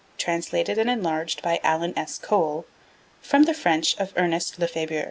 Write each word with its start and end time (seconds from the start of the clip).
Translated 0.17 0.79
and 0.79 0.89
enlarged 0.89 1.43
by 1.43 1.59
Alan 1.61 1.93
S. 1.95 2.17
Cole 2.17 2.65
from 3.21 3.43
the 3.43 3.53
French 3.53 3.95
of 3.99 4.11
Ernest 4.17 4.57
Lefebure. 4.57 4.99